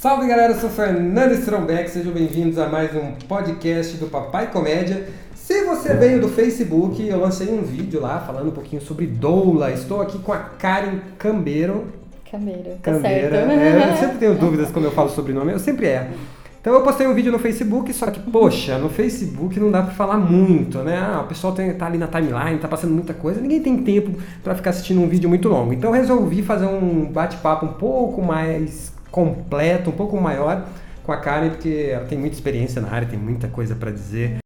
[0.00, 5.08] Salve galera, eu sou Fernando Strombeck, sejam bem-vindos a mais um podcast do Papai Comédia.
[5.34, 9.72] Se você veio do Facebook, eu lancei um vídeo lá falando um pouquinho sobre doula.
[9.72, 11.86] Estou aqui com a Karen Cambeiro.
[12.30, 13.44] Cambeiro, tá Cambeira.
[13.44, 13.50] certo.
[13.50, 16.14] É, eu sempre tenho dúvidas quando eu falo sobrenome, eu sempre erro.
[16.60, 19.94] Então eu postei um vídeo no Facebook, só que, poxa, no Facebook não dá pra
[19.94, 20.96] falar muito, né?
[20.96, 24.16] Ah, o pessoal tem, tá ali na timeline, tá passando muita coisa, ninguém tem tempo
[24.44, 25.72] pra ficar assistindo um vídeo muito longo.
[25.72, 30.66] Então eu resolvi fazer um bate-papo um pouco mais completo, um pouco maior
[31.04, 34.38] com a Karen, porque ela tem muita experiência na área, tem muita coisa pra dizer.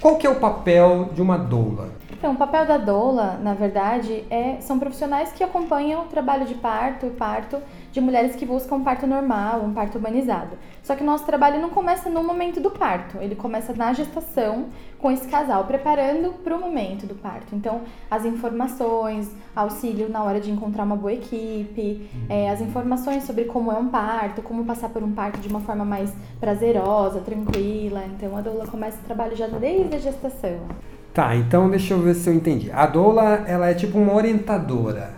[0.00, 1.90] Qual que é o papel de uma doula?
[2.18, 6.54] Então, o papel da doula, na verdade, é, são profissionais que acompanham o trabalho de
[6.56, 7.58] parto e parto
[7.92, 10.58] de mulheres que buscam um parto normal, um parto humanizado.
[10.82, 14.66] Só que o nosso trabalho não começa no momento do parto, ele começa na gestação
[14.98, 17.54] com esse casal, preparando para o momento do parto.
[17.54, 23.44] Então, as informações, auxílio na hora de encontrar uma boa equipe, é, as informações sobre
[23.44, 28.02] como é um parto, como passar por um parto de uma forma mais prazerosa, tranquila.
[28.06, 30.58] Então, a doula começa o trabalho já desde a gestação.
[31.14, 32.70] Tá, então deixa eu ver se eu entendi.
[32.70, 35.10] A doula, ela é tipo uma orientadora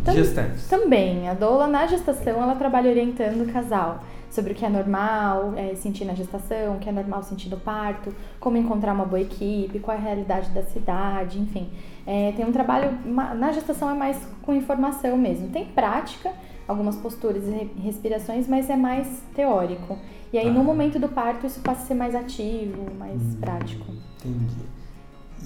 [0.00, 0.68] de Tam- gestantes.
[0.68, 5.54] Também, a doula na gestação ela trabalha orientando o casal sobre o que é normal
[5.56, 9.20] é, sentir na gestação, o que é normal sentir no parto, como encontrar uma boa
[9.20, 11.70] equipe, qual é a realidade da cidade, enfim.
[12.06, 15.48] É, tem um trabalho, na gestação é mais com informação mesmo.
[15.48, 16.30] Tem prática,
[16.68, 19.96] algumas posturas e re- respirações, mas é mais teórico.
[20.32, 20.52] E aí Tá.
[20.52, 23.86] no momento do parto isso passa a ser mais ativo, mais prático.
[24.18, 24.66] Entendi.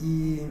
[0.02, 0.46] E,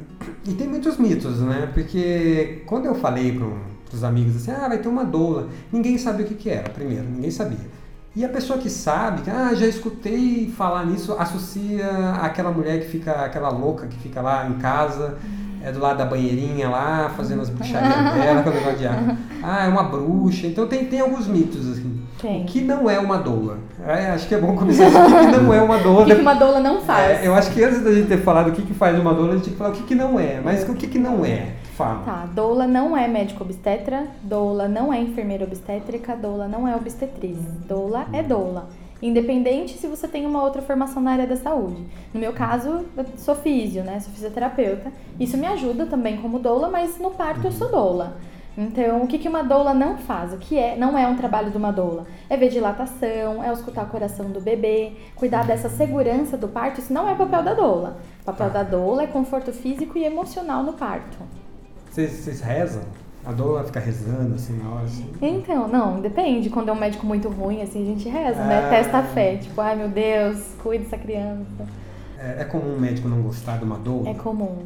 [0.48, 1.70] e tem muitos mitos, né?
[1.74, 3.48] Porque quando eu falei para
[3.96, 7.06] os amigos assim, ah, vai ter uma doula, ninguém sabia o que, que era, primeiro,
[7.06, 7.80] ninguém sabia.
[8.16, 12.88] E a pessoa que sabe, que, ah, já escutei falar nisso, associa aquela mulher que
[12.88, 15.18] fica, aquela louca que fica lá em casa,
[15.64, 19.18] é do lado da banheirinha lá, fazendo as bruxarias dela, com o negócio de água.
[19.44, 20.48] Ah, é uma bruxa.
[20.48, 21.89] Então tem, tem alguns mitos, assim.
[22.22, 22.42] Tem.
[22.42, 23.60] O que não é uma doula?
[23.86, 26.02] É, acho que é bom começar o que, que não é uma doula.
[26.04, 27.22] O que que uma doula não faz?
[27.22, 29.32] É, eu acho que antes da gente ter falado o que, que faz uma doula,
[29.32, 30.42] a gente tinha que falar o que, que não é.
[30.44, 31.54] Mas o que, que não é?
[31.76, 32.04] Fala.
[32.04, 37.38] Tá, doula não é médico obstetra, doula não é enfermeira obstétrica, doula não é obstetriz.
[37.68, 38.68] Doula é doula.
[39.02, 41.82] Independente se você tem uma outra formação na área da saúde.
[42.14, 43.98] No meu caso, eu sou físio, né?
[44.02, 44.92] Sou fisioterapeuta.
[45.18, 48.18] Isso me ajuda também como doula, mas no parto eu sou doula.
[48.60, 50.34] Então, o que, que uma doula não faz?
[50.34, 50.76] O que é?
[50.76, 52.06] Não é um trabalho de uma doula.
[52.30, 56.82] É ver dilatação, é escutar o coração do bebê, cuidar dessa segurança do parto.
[56.82, 58.00] Isso não é papel da doula.
[58.22, 61.18] O papel da doula é conforto físico e emocional no parto.
[61.90, 62.84] Vocês, vocês rezam?
[63.26, 64.84] A doula fica rezando assim na hora?
[64.84, 65.10] Assim.
[65.22, 66.50] Então, não, depende.
[66.50, 68.66] Quando é um médico muito ruim, assim, a gente reza, né?
[68.66, 68.70] Ah.
[68.70, 69.38] Testa a fé.
[69.38, 71.66] Tipo, ai meu Deus, cuide dessa criança.
[72.18, 74.10] É, é comum um médico não gostar de uma doula?
[74.10, 74.58] É comum.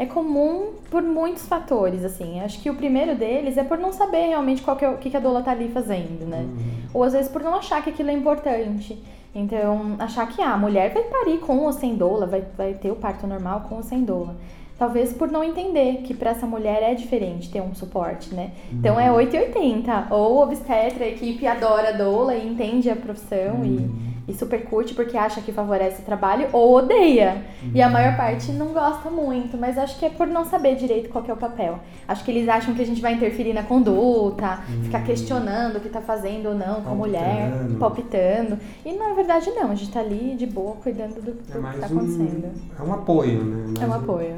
[0.00, 2.40] É comum por muitos fatores, assim.
[2.40, 5.10] Acho que o primeiro deles é por não saber realmente qual que é, o que
[5.10, 6.38] que a doula tá ali fazendo, né?
[6.38, 6.70] Uhum.
[6.94, 8.98] Ou às vezes por não achar que aquilo é importante.
[9.34, 12.90] Então, achar que ah, a mulher vai parir com ou sem doula, vai, vai ter
[12.90, 14.36] o parto normal com ou sem doula.
[14.78, 18.52] Talvez por não entender que para essa mulher é diferente ter um suporte, né?
[18.72, 20.06] Então é 880.
[20.08, 24.64] Ou o obstetra, a equipe adora a doula e entende a profissão e, e super
[24.64, 27.42] curte porque acha que favorece o trabalho, ou odeia.
[27.74, 31.10] E a maior parte não gosta muito, mas acho que é por não saber direito
[31.10, 31.78] qual que é o papel.
[32.06, 35.88] Acho que eles acham que a gente vai interferir na conduta, ficar questionando o que
[35.88, 38.58] tá fazendo ou não com a mulher, Palpitando.
[38.84, 41.58] E na verdade não, a gente tá ali de boa cuidando do, do É que
[41.58, 42.50] mais tá um, acontecendo.
[42.78, 43.74] é um apoio, né?
[43.80, 44.36] É um Mais apoio.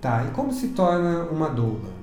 [0.00, 2.01] Tá, e como se torna uma doula?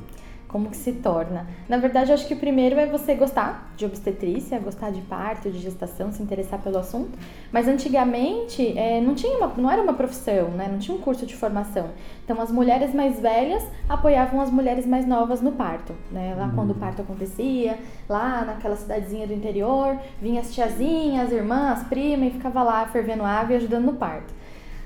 [0.50, 1.46] Como que se torna?
[1.70, 5.52] Na verdade, eu acho que o primeiro é você gostar de obstetrícia, gostar de parto,
[5.52, 7.20] de gestação, se interessar pelo assunto.
[7.52, 10.68] Mas antigamente é, não tinha uma, não era uma profissão, né?
[10.68, 11.92] Não tinha um curso de formação.
[12.26, 16.34] Então as mulheres mais velhas apoiavam as mulheres mais novas no parto, né?
[16.36, 17.78] Lá quando o parto acontecia,
[18.10, 22.88] lá naquela cidadezinha do interior, vinha as tiazinhas, as irmãs, as primas e ficava lá
[22.88, 24.34] fervendo água e ajudando no parto.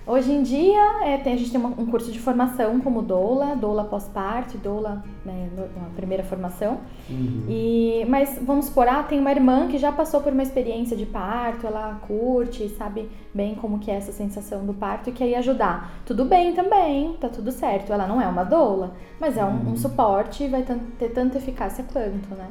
[0.06, 3.56] Hoje em dia, é, tem- a gente tem uma- um curso de formação como doula,
[3.56, 6.80] doula pós-parto, doula, né, na primeira formação.
[7.10, 7.46] Uhum.
[7.48, 11.06] E, mas vamos supor, ah, tem uma irmã que já passou por uma experiência de
[11.06, 15.36] parto, ela curte, sabe bem como que é essa sensação do parto e quer ir
[15.36, 15.94] ajudar.
[16.06, 17.94] Tudo bem também, tá tudo certo.
[17.94, 18.92] Ela não é uma doula,
[19.22, 20.66] mas é um, um suporte e vai
[21.00, 22.48] ter tanta eficácia quanto, né?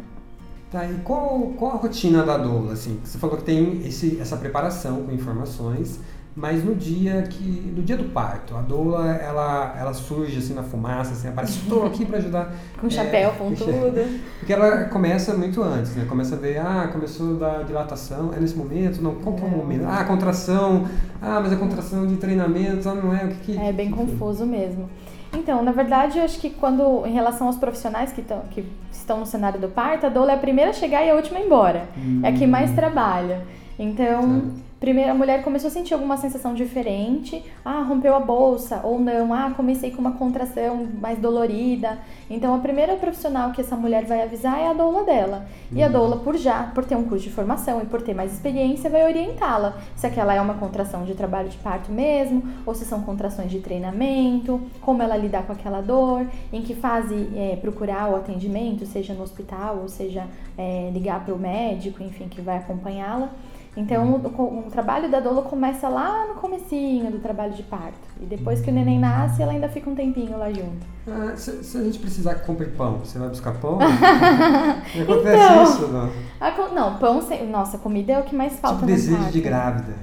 [0.70, 2.98] Tá, e qual, qual a rotina da doula, assim?
[3.04, 6.00] Você falou que tem esse, essa preparação com informações,
[6.34, 7.44] Mas no dia que,
[7.76, 11.84] no dia do parto, a doula ela, ela surge assim na fumaça, assim, aparece, estou
[11.84, 12.54] aqui para ajudar.
[12.80, 14.20] com chapéu, é, com tudo.
[14.38, 16.06] Porque ela começa muito antes, né?
[16.08, 19.50] Começa a ver, ah, começou da dilatação, é nesse momento, não, qual que é o
[19.50, 19.84] momento?
[19.86, 20.86] Ah, contração,
[21.20, 24.46] ah, mas a contração de treinamento, ah, não é o que, que É bem confuso
[24.46, 24.88] mesmo.
[25.34, 29.20] Então, na verdade, eu acho que quando, em relação aos profissionais que, tão, que estão
[29.20, 31.42] no cenário do parto, a doula é a primeira a chegar e a última a
[31.42, 31.88] ir embora.
[31.96, 32.20] Hum.
[32.22, 32.74] É a que mais hum.
[32.74, 33.42] trabalha.
[33.78, 34.62] Então.
[34.82, 37.40] Primeiro a mulher começou a sentir alguma sensação diferente.
[37.64, 38.80] Ah, rompeu a bolsa.
[38.82, 41.98] Ou não, ah, comecei com uma contração mais dolorida.
[42.28, 45.46] Então, a primeira profissional que essa mulher vai avisar é a doula dela.
[45.70, 45.92] E a uhum.
[45.92, 49.04] doula, por já, por ter um curso de formação e por ter mais experiência, vai
[49.04, 49.78] orientá-la.
[49.94, 53.60] Se aquela é uma contração de trabalho de parto mesmo, ou se são contrações de
[53.60, 59.14] treinamento, como ela lidar com aquela dor, em que fase é, procurar o atendimento, seja
[59.14, 60.26] no hospital, ou seja,
[60.58, 63.30] é, ligar para o médico, enfim, que vai acompanhá-la.
[63.74, 67.96] Então, o, o, trabalho da doula começa lá no comecinho do trabalho de parto.
[68.20, 70.86] E depois que o neném nasce, ela ainda fica um tempinho lá junto.
[71.08, 73.78] Ah, se, se, a gente precisar que compre pão, você vai buscar pão?
[73.80, 76.10] Acontece então, isso, não?
[76.38, 79.32] A, não, pão, sem, nossa, comida é o que mais falta tipo desejo parto.
[79.32, 79.94] de grávida.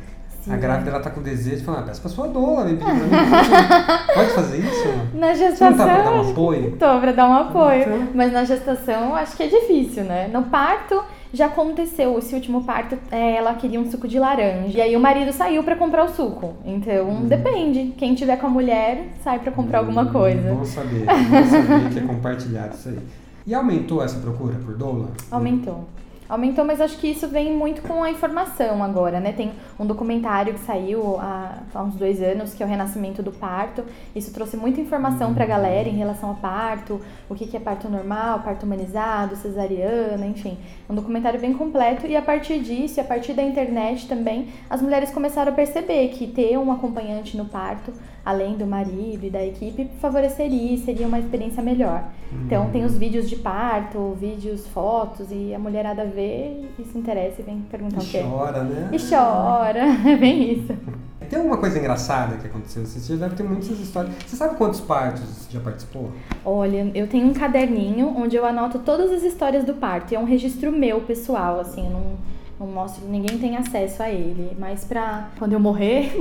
[0.42, 2.77] Sim, a grávida, ela tá com desejo de falar, ah, peça pra sua doula, vem
[2.77, 2.89] pedir.
[4.15, 4.88] Pode fazer isso?
[5.13, 5.74] Na gestação...
[5.74, 6.72] Você não tá pra dar um apoio?
[6.72, 7.81] Tô pra dar um apoio.
[7.81, 8.07] Então...
[8.15, 10.27] Mas na gestação, acho que é difícil, né?
[10.30, 11.04] No parto
[11.34, 14.78] já aconteceu esse último parto, é, ela queria um suco de laranja.
[14.78, 16.56] E aí o marido saiu para comprar o suco.
[16.66, 17.28] Então, hum.
[17.28, 17.94] depende.
[17.98, 20.54] Quem tiver com a mulher, sai para comprar hum, alguma coisa.
[20.54, 21.06] Bom saber.
[21.06, 23.00] Bom saber que é compartilhado isso aí.
[23.46, 25.10] E aumentou essa procura por doula?
[25.31, 25.86] Aumentou.
[26.30, 29.31] Aumentou, mas acho que isso vem muito com a informação agora, né?
[29.31, 33.31] Tem um documentário que saiu há, há uns dois anos, que é o Renascimento do
[33.31, 33.84] Parto.
[34.16, 37.90] Isso trouxe muita informação pra galera em relação ao parto, o que, que é parto
[37.90, 40.56] normal, parto humanizado, cesariana, enfim.
[40.88, 42.06] Um documentário bem completo.
[42.06, 46.28] E a partir disso, a partir da internet também, as mulheres começaram a perceber que
[46.28, 47.92] ter um acompanhante no parto
[48.30, 52.04] além do marido e da equipe, favoreceria, seria uma experiência melhor.
[52.31, 52.46] Uhum.
[52.46, 57.42] Então tem os vídeos de parto, vídeos, fotos, e a mulherada vê e se interessa
[57.42, 58.24] e vem perguntar e o quê.
[58.24, 58.90] chora, né?
[58.94, 60.74] E chora, é bem isso.
[61.28, 62.84] Tem alguma coisa engraçada que aconteceu?
[62.84, 64.16] Você já deve ter muitas histórias.
[64.26, 66.12] Você sabe quantos partos você já participou?
[66.44, 70.12] Olha, eu tenho um caderninho onde eu anoto todas as histórias do parto.
[70.12, 72.18] E é um registro meu, pessoal, assim, eu não
[72.60, 76.12] não mostro, ninguém tem acesso a ele, mas pra quando eu morrer,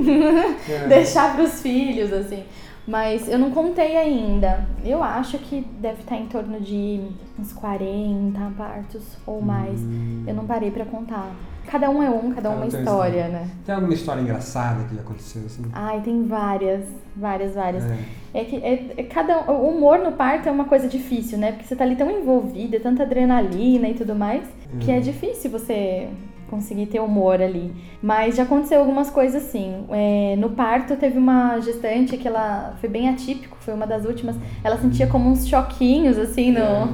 [0.69, 0.87] é.
[0.87, 2.43] deixar pros filhos, assim.
[2.87, 4.65] Mas eu não contei ainda.
[4.83, 6.99] Eu acho que deve estar em torno de
[7.37, 9.79] uns 40 partos ou mais.
[9.79, 10.23] Hum.
[10.25, 11.29] Eu não parei para contar.
[11.67, 13.47] Cada um é um, cada um é uma história, né?
[13.63, 15.61] Tem alguma história engraçada que aconteceu assim?
[15.71, 16.83] Ai, tem várias,
[17.15, 17.83] várias, várias.
[17.83, 17.97] É,
[18.33, 21.51] é que é, é, cada o humor no parto é uma coisa difícil, né?
[21.51, 24.43] Porque você tá ali tão envolvida, tanta adrenalina e tudo mais,
[24.79, 25.01] que é uhum.
[25.01, 26.09] difícil você
[26.49, 27.71] conseguir ter humor ali.
[28.01, 29.85] Mas já aconteceu algumas coisas assim.
[29.89, 34.35] É, no parto teve uma gestante que ela foi bem atípico, foi uma das últimas.
[34.63, 36.87] Ela sentia como uns choquinhos assim no, é.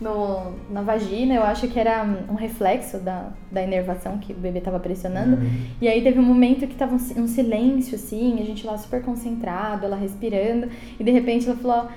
[0.00, 1.34] no, na vagina.
[1.34, 5.36] Eu acho que era um reflexo da, da inervação que o bebê estava pressionando.
[5.36, 5.66] Uhum.
[5.80, 9.02] E aí teve um momento que tava um, um silêncio assim, a gente lá super
[9.02, 10.68] concentrado, ela respirando.
[10.98, 11.88] E de repente ela falou: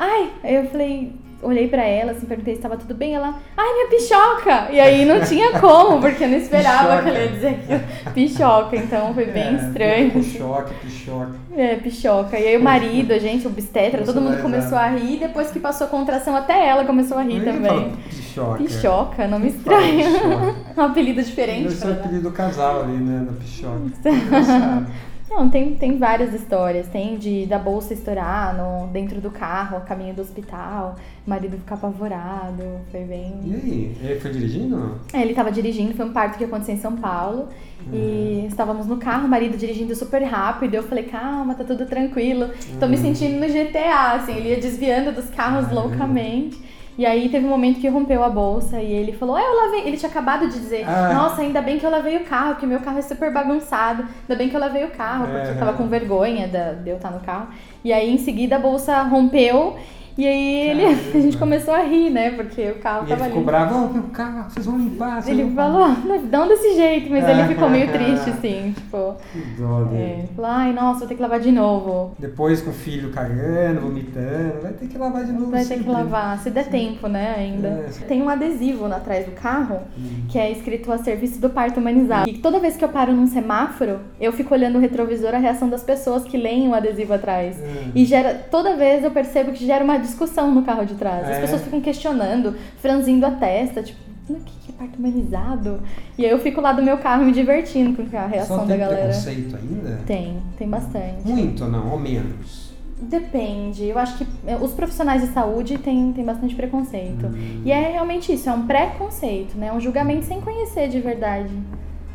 [0.00, 0.30] Ai!
[0.42, 1.12] Aí eu falei
[1.42, 3.14] olhei para ela, assim, perguntei se estava tudo bem.
[3.14, 4.70] Ela, ai, minha pichoca!
[4.70, 7.02] E aí não tinha como, porque eu não esperava pichoca.
[7.02, 8.14] que ela ia dizer aquilo.
[8.14, 10.10] Pichoca, então foi bem é, estranho.
[10.10, 11.32] Pichoca, pichoca.
[11.56, 12.38] É, pichoca.
[12.38, 15.18] E aí o marido, a gente, o obstetra, todo mundo começou a rir.
[15.18, 17.92] Depois que passou a contração, até ela começou a rir também.
[18.08, 18.58] Pichoca.
[18.58, 20.56] Pichoca, nome estranho.
[20.76, 21.68] um apelido diferente.
[21.68, 23.80] Esse é o apelido do casal ali, né, na pichoca.
[25.30, 26.88] Não, tem, tem várias histórias.
[26.88, 31.56] Tem de da bolsa estourar no, dentro do carro, a caminho do hospital, o marido
[31.56, 32.64] ficar apavorado.
[32.90, 33.40] Foi bem.
[33.44, 33.96] E aí?
[34.02, 35.00] Ele foi dirigindo?
[35.12, 37.48] É, ele estava dirigindo, foi um parto que aconteceu em São Paulo.
[37.86, 37.94] Uhum.
[37.94, 40.74] E estávamos no carro, o marido dirigindo super rápido.
[40.74, 42.46] Eu falei, calma, tá tudo tranquilo.
[42.46, 42.78] Uhum.
[42.80, 43.02] Tô me uhum.
[43.02, 46.58] sentindo no GTA, assim, ele ia desviando dos carros loucamente.
[47.00, 49.86] E aí teve um momento que rompeu a bolsa e ele falou: é, eu lavei.
[49.86, 51.14] Ele tinha acabado de dizer: ah.
[51.14, 54.02] Nossa, ainda bem que eu lavei o carro, que meu carro é super bagunçado.
[54.02, 55.50] Ainda bem que eu lavei o carro, porque é.
[55.52, 57.48] eu tava com vergonha de eu estar no carro.
[57.82, 59.78] E aí em seguida a bolsa rompeu
[60.16, 62.30] e aí ele, a gente começou a rir, né?
[62.30, 65.22] Porque o carro e tava ele ficou bravo, oh, o carro, vocês vão limpar.
[65.22, 65.88] Vocês ele falou,
[66.30, 69.16] não desse jeito, mas ele ficou meio triste, assim, tipo.
[69.32, 72.14] Que dó é, falou, ai, nossa, vou ter que lavar de novo.
[72.18, 75.50] Depois com o filho cagando, vomitando, vai ter que lavar de novo.
[75.50, 77.68] Vai ter que lavar, se der tempo, né, ainda.
[77.68, 78.04] É.
[78.06, 80.26] Tem um adesivo atrás do carro hum.
[80.28, 82.28] que é escrito a serviço do parto humanizado.
[82.28, 85.68] E toda vez que eu paro num semáforo, eu fico olhando o retrovisor, a reação
[85.68, 87.56] das pessoas que leem o adesivo atrás.
[87.58, 87.92] Hum.
[87.94, 91.28] E gera, toda vez eu percebo que gera uma discussão no carro de trás.
[91.28, 91.40] As é.
[91.40, 93.98] pessoas ficam questionando, franzindo a testa, tipo,
[94.28, 95.80] o que é parto humanizado?
[96.16, 98.68] E aí eu fico lá do meu carro me divertindo com a reação Só da
[98.68, 99.08] tem galera.
[99.08, 100.00] preconceito ainda?
[100.06, 101.26] Tem, tem bastante.
[101.26, 101.90] Muito ou não?
[101.92, 102.70] Ou menos?
[103.00, 103.86] Depende.
[103.86, 107.26] Eu acho que eh, os profissionais de saúde têm, têm bastante preconceito.
[107.26, 107.62] Hum.
[107.64, 109.72] E é realmente isso, é um preconceito, né?
[109.72, 111.50] Um julgamento sem conhecer de verdade.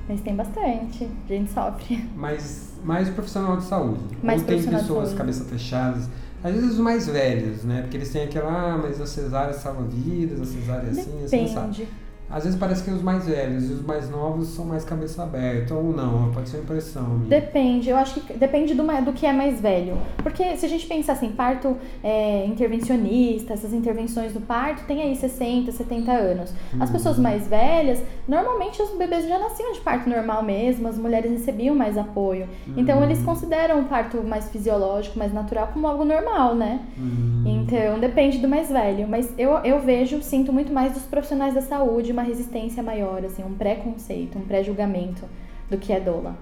[0.07, 2.07] Mas tem bastante, a gente sofre.
[2.15, 3.99] Mas mais o profissional de saúde.
[4.21, 6.07] Mais Ou tem pessoas cabeça fechadas.
[6.43, 7.81] Às vezes os mais velhos, né?
[7.81, 11.41] Porque eles têm aquela, ah, mas a cesárea salva vidas, a cesárea é assim, assim,
[11.41, 11.87] não sabe.
[12.29, 15.73] Às vezes parece que os mais velhos e os mais novos são mais cabeça aberta,
[15.75, 17.03] ou não, pode ser impressão.
[17.07, 17.29] minha.
[17.29, 19.97] Depende, eu acho que depende do, do que é mais velho.
[20.17, 25.15] Porque se a gente pensar assim, parto é, intervencionista, essas intervenções do parto, tem aí
[25.15, 26.53] 60, 70 anos.
[26.79, 26.93] As Uhum.
[26.95, 31.75] pessoas mais velhas, normalmente os bebês já nasciam de parto normal mesmo, as mulheres recebiam
[31.75, 32.47] mais apoio.
[32.75, 33.03] Então Uhum.
[33.03, 36.79] eles consideram o parto mais fisiológico, mais natural, como algo normal, né?
[36.97, 37.43] Hum.
[37.45, 39.07] Então depende do mais velho.
[39.07, 43.43] Mas eu, eu vejo, sinto muito mais dos profissionais da saúde uma resistência maior, assim,
[43.43, 45.25] um preconceito, um pré-julgamento
[45.69, 46.35] do que é doula.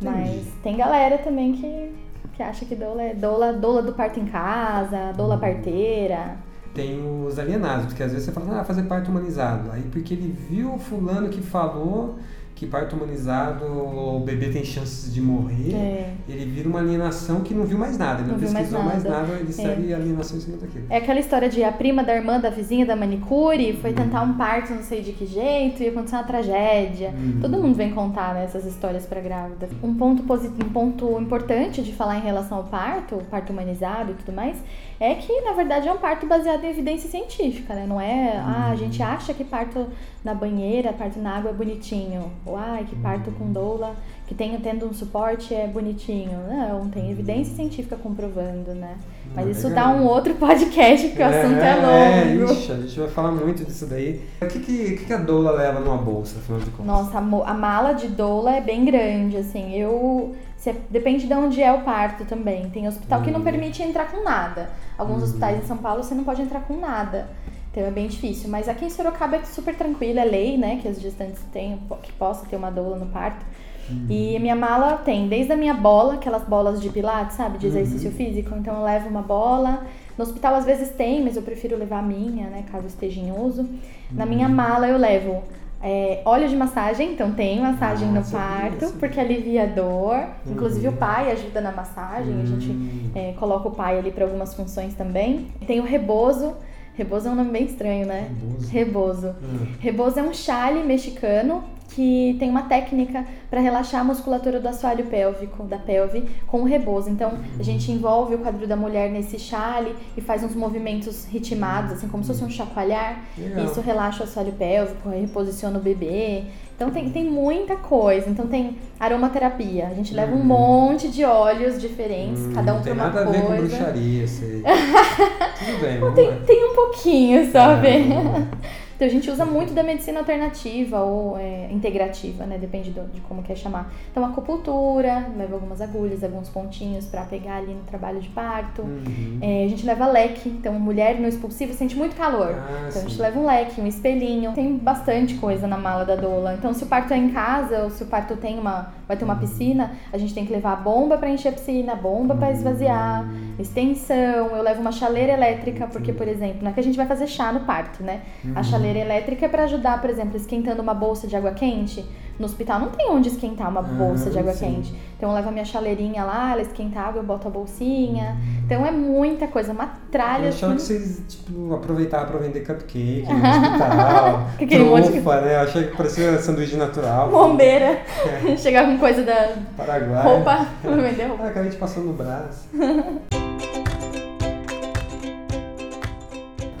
[0.00, 0.50] Mas Entendi.
[0.62, 1.92] tem galera também que,
[2.34, 6.36] que acha que doula é doula, doula do parto em casa, doula parteira.
[6.74, 9.70] Tem os alienados, porque às vezes você fala, ah, fazer parto humanizado.
[9.70, 12.16] Aí porque ele viu o fulano que falou
[12.54, 16.14] que parto humanizado o bebê tem chances de morrer, É.
[16.28, 18.84] ele vira uma alienação que não viu mais nada, ele não, Não viu mais pesquisou
[18.88, 19.20] mais nada.
[19.26, 20.84] nada, ele segue a alienação em cima daquilo.
[20.88, 24.34] É aquela história de a prima da irmã da vizinha da manicure foi tentar um
[24.34, 27.10] parto não sei de que jeito e aconteceu uma tragédia.
[27.10, 27.38] Hum.
[27.40, 29.70] Todo mundo vem contar né, essas histórias para grávidas.
[29.82, 34.12] Um ponto, posi- um ponto importante de falar em relação ao parto, o parto humanizado
[34.12, 34.56] e tudo mais,
[35.00, 37.84] é que na verdade é um parto baseado em evidência científica, né?
[37.88, 39.86] Não é, ah, a gente acha que parto
[40.24, 42.30] na banheira, parto na água é bonitinho.
[42.46, 43.94] Ou ai, que parto com doula,
[44.26, 46.38] que tem tendo um suporte é bonitinho.
[46.48, 48.96] Não, tem evidência científica comprovando, né?
[49.34, 49.88] Mas Ah, isso legal.
[49.88, 52.52] dá um outro podcast, porque o assunto é longo.
[52.52, 54.20] ixi, a gente vai falar muito disso daí.
[54.40, 56.86] O que, que, que a doula leva numa bolsa, afinal de contas?
[56.86, 59.74] Nossa, a, a mala de doula é bem grande, assim.
[59.74, 60.34] Eu.
[60.64, 62.70] Se- depende de onde é o parto também.
[62.70, 63.44] Tem hospital que não Uhum.
[63.44, 64.70] permite entrar com nada.
[64.96, 65.24] Alguns Uhum.
[65.24, 67.28] hospitais em São Paulo você não pode entrar com nada.
[67.70, 68.48] Então é bem difícil.
[68.48, 70.78] Mas aqui em Sorocaba é super tranquilo, é lei, né?
[70.80, 73.44] Que as gestantes tenham, que possa ter uma doula no parto.
[73.90, 74.06] Uhum.
[74.08, 77.58] E minha mala tem desde a minha bola, aquelas bolas de pilates, sabe?
[77.58, 78.16] De exercício Uhum.
[78.16, 78.54] físico.
[78.56, 79.84] Então eu levo uma bola.
[80.16, 82.64] No hospital às vezes tem, mas eu prefiro levar a minha, né?
[82.70, 83.68] Caso esteja em uso.
[84.12, 84.54] Na minha Uhum.
[84.54, 85.42] mala eu levo
[85.84, 88.94] é, óleo de massagem, então tem massagem no Nossa, parto, isso.
[88.94, 90.24] porque alivia a dor.
[90.46, 90.94] Inclusive Uhum.
[90.94, 93.10] o pai ajuda na massagem, a gente Hum.
[93.14, 95.48] é, coloca o pai ali para algumas funções também.
[95.66, 96.54] Tem o rebozo.
[96.96, 98.30] Rebozo é um nome bem estranho, né?
[98.30, 98.70] Rebozo.
[98.70, 99.28] Rebozo.
[99.42, 99.66] Hum.
[99.80, 101.62] Rebozo é um chale mexicano
[101.94, 106.64] que tem uma técnica para relaxar a musculatura do assoalho pélvico, da pelve, com o
[106.64, 107.08] rebozo.
[107.08, 111.92] Então, a gente envolve o quadril da mulher nesse chale e faz uns movimentos ritmados,
[111.92, 113.22] assim, como se fosse um chacoalhar.
[113.38, 113.64] Legal.
[113.66, 116.44] Isso relaxa o assoalho pélvico, reposiciona o bebê.
[116.74, 118.28] Então, tem, tem muita coisa.
[118.28, 119.86] Então, tem aromaterapia.
[119.86, 120.44] A gente leva um Uhum.
[120.44, 123.46] monte de óleos diferentes, Hum, cada um não para tem uma nada a ver com
[123.46, 123.62] coisa.
[123.76, 124.62] bruxaria, sei.
[125.64, 127.88] Tudo bem, vamos Tem, tem um pouquinho, sabe?
[127.88, 128.46] Ah,
[129.04, 132.56] Então a gente usa muito da medicina alternativa ou é, integrativa, né?
[132.56, 133.92] Depende do- de como quer chamar.
[134.10, 138.80] Então acupuntura, leva algumas agulhas, alguns pontinhos pra pegar ali no trabalho de parto.
[138.80, 139.38] Uhum.
[139.42, 142.54] É, a gente leva leque, então mulher no expulsivo sente muito calor.
[142.56, 143.20] Ah, Então a gente sim.
[143.20, 144.52] leva um leque, um espelhinho.
[144.52, 146.54] Tem bastante coisa na mala da doula.
[146.54, 149.24] Então se o parto é em casa ou se o parto tem uma, vai ter
[149.26, 152.34] uma piscina, a gente tem que levar a bomba pra encher a piscina, a bomba
[152.34, 153.26] pra esvaziar,
[153.58, 154.14] extensão.
[154.56, 157.26] Eu levo uma chaleira elétrica porque, por exemplo, não é que a gente vai fazer
[157.26, 158.20] chá no parto, né?
[158.54, 158.64] A Uhum.
[158.94, 162.04] Chaleira elétrica é pra ajudar, por exemplo, esquentando uma bolsa de água quente.
[162.38, 164.66] No hospital não tem onde esquentar uma bolsa de água sim.
[164.74, 164.94] quente.
[165.16, 168.36] Então eu levo a minha chaleirinha lá, ela esquenta a água, eu boto a bolsinha.
[168.64, 170.98] Então é muita coisa, uma tralha Eu achava que assim.
[170.98, 175.54] vocês, tipo, aproveitavam pra vender cupcake no hospital, de- trufa, né?
[175.54, 177.30] Eu achei que parecia sanduíche natural.
[177.30, 178.00] Bombeira.
[178.48, 178.54] É.
[178.58, 180.22] Chegar com coisa da Paraguai.
[180.24, 180.66] roupa.
[180.82, 181.44] Vender roupa.
[181.44, 182.68] Ah, acabei te passando no braço.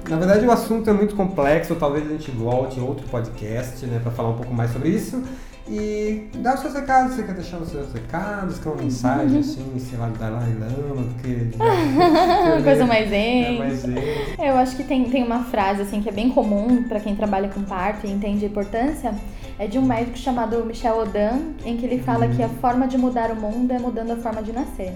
[0.08, 1.74] Na verdade, o assunto é muito complexo.
[1.74, 5.22] Talvez a gente volte em outro podcast, né, para falar um pouco mais sobre isso.
[5.66, 7.14] E dá os seus recados.
[7.14, 8.58] Você quer deixar os seus recados?
[8.58, 11.04] Quer uma mensagem assim, sei lá, do Dalai Lama?
[11.14, 11.56] Porque.
[11.56, 13.58] Uma coisa mais É, zen.
[13.58, 13.94] mais zen.
[14.38, 17.16] É, Eu acho que tem, tem uma frase assim que é bem comum pra quem
[17.16, 19.14] trabalha com parto e entende a importância.
[19.58, 22.98] É de um médico chamado Michel Odan, em que ele fala que a forma de
[22.98, 24.92] mudar o mundo é mudando a forma de nascer.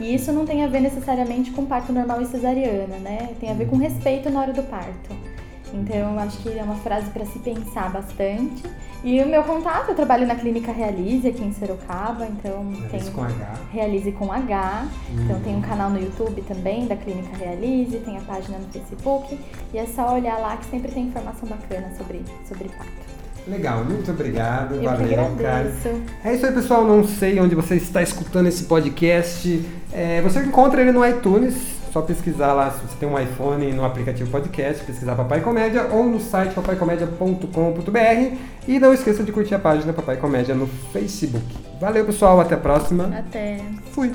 [0.00, 3.30] E isso não tem a ver necessariamente com parto normal e cesariana, né?
[3.40, 5.14] Tem a ver com respeito na hora do parto.
[5.72, 8.62] Então, acho que é uma frase para se pensar bastante
[9.02, 13.10] E o meu contato, eu trabalho na Clínica Realize aqui em Sorocaba, então tem Realize
[13.10, 13.54] com H.
[13.72, 14.88] Realize com H.
[15.12, 19.38] Então tem um canal no YouTube também da Clínica Realize, tem a página no Facebook
[19.72, 23.23] e é só olhar lá que sempre tem informação bacana sobre sobre parto.
[23.46, 24.76] Legal, muito obrigado.
[24.76, 25.72] Eu valeu, cara.
[26.24, 26.84] É isso aí, pessoal.
[26.84, 29.64] Não sei onde você está escutando esse podcast.
[29.92, 31.54] É, você encontra ele no iTunes.
[31.92, 36.04] Só pesquisar lá se você tem um iPhone no aplicativo podcast, pesquisar Papai Comédia ou
[36.04, 38.36] no site papaicomédia.com.br.
[38.66, 41.44] E não esqueça de curtir a página Papai Comédia no Facebook.
[41.80, 42.40] Valeu, pessoal.
[42.40, 43.16] Até a próxima.
[43.16, 43.60] Até.
[43.92, 44.10] Fui.